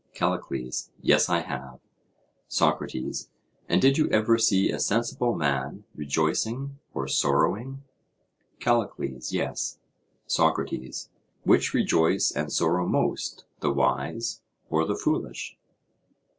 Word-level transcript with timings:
CALLICLES: 0.15 0.89
Yes, 0.99 1.29
I 1.29 1.41
have. 1.41 1.79
SOCRATES: 2.47 3.29
And 3.69 3.79
did 3.79 3.99
you 3.99 4.09
ever 4.09 4.39
see 4.39 4.71
a 4.71 4.79
sensible 4.79 5.35
man 5.35 5.83
rejoicing 5.93 6.79
or 6.95 7.07
sorrowing? 7.07 7.83
CALLICLES: 8.59 9.31
Yes. 9.31 9.77
SOCRATES: 10.25 11.09
Which 11.43 11.75
rejoice 11.75 12.31
and 12.31 12.51
sorrow 12.51 12.87
most—the 12.87 13.71
wise 13.73 14.41
or 14.71 14.85
the 14.87 14.95
foolish? 14.95 15.55